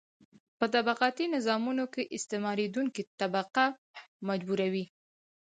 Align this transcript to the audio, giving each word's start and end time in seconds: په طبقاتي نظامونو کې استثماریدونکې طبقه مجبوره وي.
په 0.57 0.65
طبقاتي 0.75 1.25
نظامونو 1.35 1.85
کې 1.93 2.09
استثماریدونکې 2.17 3.01
طبقه 3.19 3.65
مجبوره 4.27 4.67
وي. 4.73 4.85